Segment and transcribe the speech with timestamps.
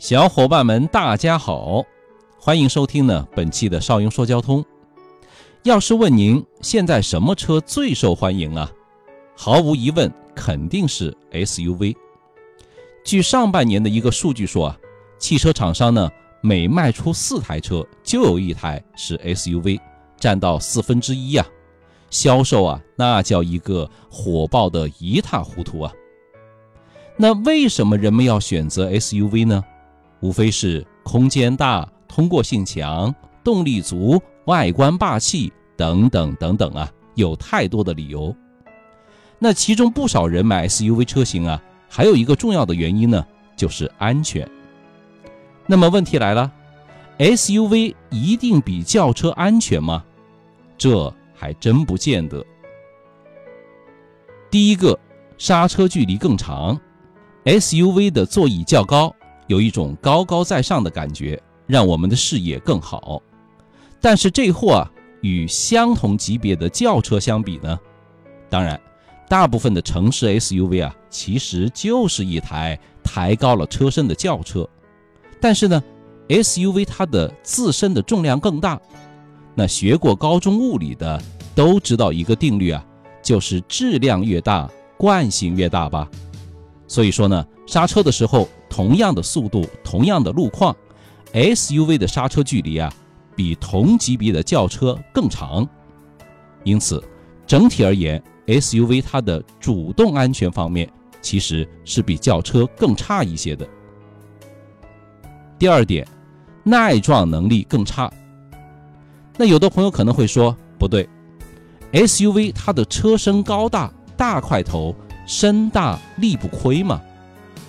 [0.00, 1.84] 小伙伴们，大家好，
[2.38, 4.64] 欢迎收听呢本期的少英说交通。
[5.62, 8.72] 要是问您现在什么车最受欢迎啊？
[9.36, 11.94] 毫无疑问，肯定是 SUV。
[13.04, 14.78] 据上半年的一个数据说啊，
[15.18, 19.78] 汽车厂商呢每卖出四台车，就有一台是 SUV，
[20.18, 21.46] 占到四分之一呀，
[22.08, 25.92] 销售啊那叫一个火爆的一塌糊涂啊。
[27.18, 29.62] 那为什么人们要选择 SUV 呢？
[30.20, 38.34] 无非是空间大、通过性强、动力足、外观霸气等等等等啊，有太多的理由。
[39.38, 44.48] 那其中不少人买 SUV 车型啊，还有一个重要的原因呢，就是安全。
[45.66, 46.52] 那么问题来了
[47.18, 50.04] ，SUV 一定比轿车安全吗？
[50.76, 52.44] 这还真不见得。
[54.50, 54.98] 第一个，
[55.38, 56.78] 刹车距离更长
[57.44, 59.14] ，SUV 的座椅较高。
[59.50, 63.20] 有一种高高在上的感觉，让我们的视野更好。
[64.00, 64.90] 但是这货啊，
[65.22, 67.76] 与相同级别的轿车相比呢，
[68.48, 68.80] 当然，
[69.28, 74.64] 大部分的城市 SUV 啊，其实就是一台抬高了车身的轿车。
[75.40, 75.82] 但是呢
[76.28, 78.80] ，SUV 它的自身的重量更大。
[79.56, 81.20] 那学过高中物理的
[81.56, 82.86] 都知道一个定律啊，
[83.20, 86.08] 就是质量越大，惯性越大吧。
[86.90, 88.48] 所以说呢，刹车的时候。
[88.72, 90.74] 同样的速度，同样的路况
[91.32, 92.90] ，SUV 的刹车距离啊，
[93.34, 95.68] 比同级别的轿车更长。
[96.62, 97.02] 因此，
[97.48, 100.88] 整体而言，SUV 它的主动安全方面
[101.20, 103.68] 其实是比轿车更差一些的。
[105.58, 106.06] 第二点，
[106.62, 108.08] 耐撞能力更差。
[109.36, 111.08] 那有的朋友可能会说，不对
[111.92, 114.94] ，SUV 它的车身高大，大块头，
[115.26, 117.00] 身大力不亏嘛。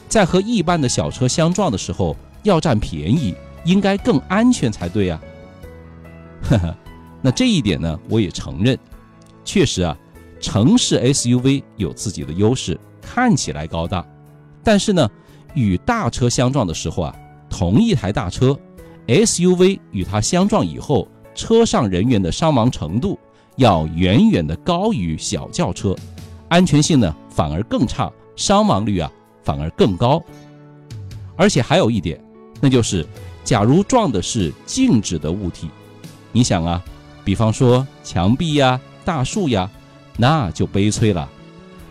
[0.07, 5.19] 在和一般的小车相撞的时候，要占便宜，应该更安全才对呀。
[6.43, 6.75] 呵呵，
[7.21, 8.77] 那这一点呢，我也承认，
[9.45, 9.97] 确实啊，
[10.39, 14.05] 城市 SUV 有自己的优势，看起来高大，
[14.63, 15.09] 但是呢，
[15.53, 17.15] 与大车相撞的时候啊，
[17.49, 18.57] 同一台大车
[19.07, 23.17] ，SUV 与它相撞以后，车上人员的伤亡程度
[23.55, 25.95] 要远远的高于小轿车，
[26.49, 29.11] 安全性呢反而更差，伤亡率啊。
[29.43, 30.23] 反而更高，
[31.35, 32.23] 而且还有一点，
[32.59, 33.03] 那就是，
[33.43, 35.67] 假如撞的是静止的物体，
[36.31, 36.79] 你想啊，
[37.23, 39.67] 比方说墙壁呀、大树呀，
[40.15, 41.27] 那就悲催了。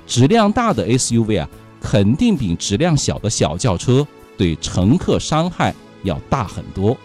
[0.07, 1.49] 质量大的 SUV 啊，
[1.81, 4.07] 肯定比质量小的小轿车
[4.39, 5.75] 对乘客伤害
[6.05, 6.97] 要大很多。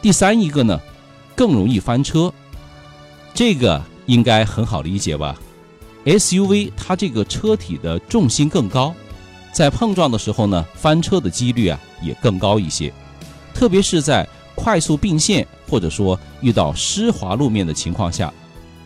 [0.00, 0.80] 第三一个呢，
[1.36, 2.32] 更容易翻车，
[3.34, 5.38] 这个应该很好理解吧
[6.04, 8.94] ？SUV 它这个车体的重心更高，
[9.52, 12.92] 在碰撞的时候呢，翻车的几率啊也更高一些。
[13.52, 18.32] 特别是在快速并线或者说遇到湿滑路面的情况下，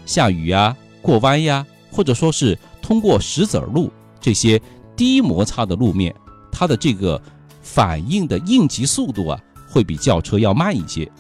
[0.06, 3.90] 下雨呀、过弯呀，或者说是通过石子路
[4.20, 4.60] 这些
[4.96, 6.14] 低摩擦的路面，
[6.52, 7.20] 它的这个
[7.62, 9.40] 反应的应急速度啊
[9.70, 11.10] 会比轿车要慢一些。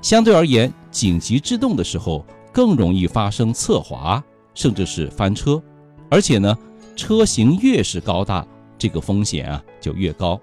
[0.00, 4.22] 相对而言，紧急制动的时候更容易发生侧滑。
[4.58, 5.62] 甚至是翻车，
[6.10, 6.58] 而且呢，
[6.96, 8.44] 车型越是高大，
[8.76, 10.38] 这个风险啊就越高。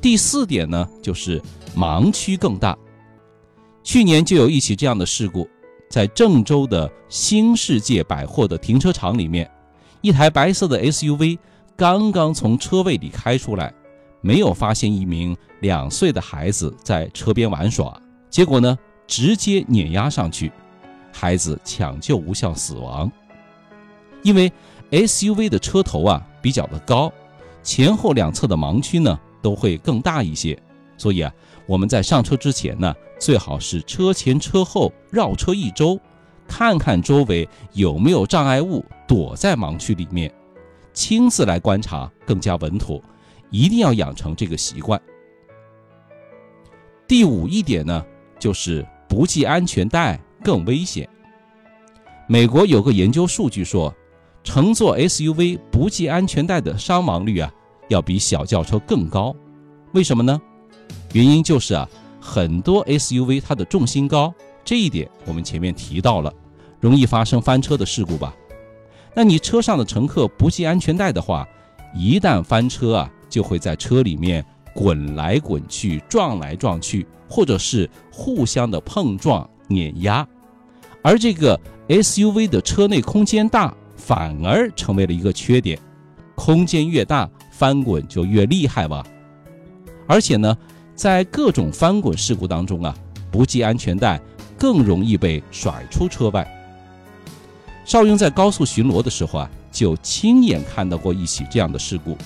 [0.00, 1.42] 第四点呢，就是
[1.76, 2.74] 盲区更大。
[3.84, 5.46] 去年就有一起这样的事故，
[5.90, 9.50] 在郑州的新世界百货的停车场里面，
[10.00, 11.38] 一台白色的 SUV
[11.76, 13.74] 刚刚从车位里开出来，
[14.22, 18.00] 没有发现一名两岁的孩子在车边玩耍，
[18.30, 20.50] 结果呢，直接碾压上去。
[21.18, 23.10] 孩子抢救无效死亡，
[24.22, 24.52] 因为
[24.90, 27.10] SUV 的车头啊比较的高，
[27.62, 30.60] 前后两侧的盲区呢都会更大一些，
[30.98, 31.32] 所以啊
[31.66, 35.98] 我们在上车之前呢，最好是车前车后绕车一周，
[36.46, 40.30] 看看周围有没有障碍物躲在盲区里面，
[40.92, 43.02] 亲自来观察更加稳妥，
[43.48, 45.00] 一定要养成这个习惯。
[47.08, 48.04] 第五一点呢，
[48.38, 50.20] 就是不系安全带。
[50.46, 51.08] 更危险。
[52.28, 53.92] 美国有个研究数据说，
[54.44, 57.52] 乘坐 SUV 不系安全带的伤亡率啊，
[57.88, 59.34] 要比小轿车更高。
[59.92, 60.40] 为什么呢？
[61.14, 61.88] 原因就是啊，
[62.20, 64.32] 很多 SUV 它的重心高，
[64.64, 66.32] 这一点我们前面提到了，
[66.78, 68.32] 容易发生翻车的事故吧？
[69.16, 71.44] 那你车上的乘客不系安全带的话，
[71.92, 79.44] 一旦翻车啊，就会在车里面滚来滚去、撞来撞去，或者是互相的碰撞。
[79.68, 80.24] 碾压，
[81.06, 81.56] 而这个
[81.86, 85.78] SUV 的车内空间大，反而成为了一个缺点。
[86.34, 89.06] 空间越大，翻滚就越厉害吧。
[90.08, 90.58] 而且呢，
[90.96, 92.92] 在各种翻滚事故当中啊，
[93.30, 94.20] 不系安全带
[94.58, 96.44] 更容易被甩出车外。
[97.84, 102.18] 邵雍在高速巡逻的时候啊，就亲眼看到过一起这样的事故：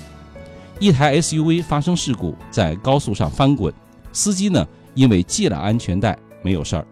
[0.78, 3.70] 一台 SUV 发生事故，在高速上翻滚，
[4.10, 6.86] 司机呢因为系了安全带没有事儿，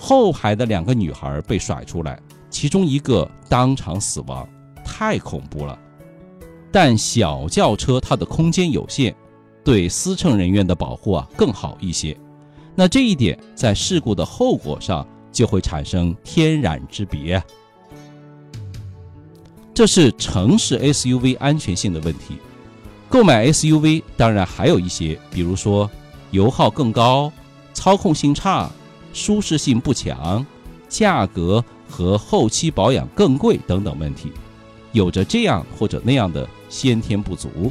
[0.00, 2.18] 后排的两个女孩被甩出来，
[2.48, 4.48] 其中一个当场死亡，
[4.82, 5.78] 太恐怖了。
[6.72, 9.14] 但小轿车它的空间有限。
[9.62, 12.16] 对司乘人员的保护啊更好一些，
[12.74, 17.40] 那这一点在事故的后果上就会产生天壤之别。
[19.74, 22.38] 这是城市 SUV 安全性的问题。
[23.10, 25.88] 购买 SUV 当然还有一些，比如说
[26.30, 27.30] 油耗更高、
[27.74, 28.70] 操控性差、
[29.12, 30.44] 舒适性不强、
[30.88, 34.32] 价格和后期保养更贵等等问题，
[34.92, 37.70] 有着这样或者那样的先天不足。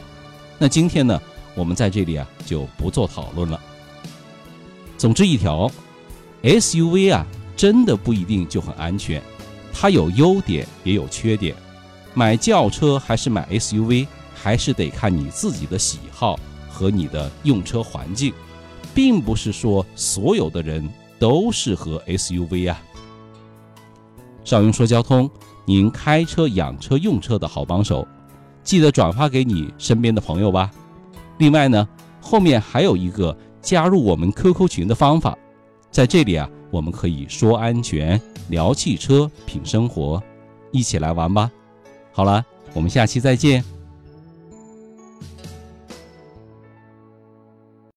[0.58, 1.20] 那今天呢？
[1.56, 3.60] 我们在这里啊就不做讨论了。
[4.98, 5.70] 总之一条
[6.42, 7.26] ，SUV 啊
[7.58, 9.22] 真的不一定就很安全，
[9.74, 11.54] 它有优点也有缺点。
[12.14, 16.40] 买轿车还是买 SUV，还是得看你自己的喜好
[16.70, 18.34] 和你的用车环境，
[18.94, 20.88] 并不是说所有的人
[21.20, 22.82] 都适合 SUV 啊。
[24.44, 25.30] 少云说交通，
[25.66, 28.08] 您开车养车用车的好帮手，
[28.64, 30.72] 记得转发给你身边的朋友吧。
[31.38, 31.88] 另外呢，
[32.20, 35.38] 后面还有一个加入我们 QQ 群的方法，
[35.92, 40.22] 在这里啊，我们可以说安全、聊汽车、品生活，
[40.72, 41.52] 一起来玩吧。
[42.12, 42.44] 好了，
[42.74, 43.64] 我们下期再见。